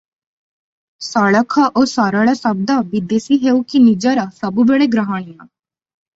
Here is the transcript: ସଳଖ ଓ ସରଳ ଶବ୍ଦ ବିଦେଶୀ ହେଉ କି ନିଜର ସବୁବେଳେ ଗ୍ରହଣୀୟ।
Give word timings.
ସଳଖ 1.07 1.65
ଓ 1.81 1.83
ସରଳ 1.91 2.33
ଶବ୍ଦ 2.39 2.79
ବିଦେଶୀ 2.95 3.39
ହେଉ 3.45 3.61
କି 3.75 3.83
ନିଜର 3.85 4.27
ସବୁବେଳେ 4.41 4.91
ଗ୍ରହଣୀୟ। 4.99 5.37